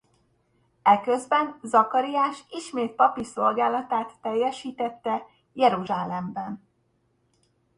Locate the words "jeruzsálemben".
5.53-6.67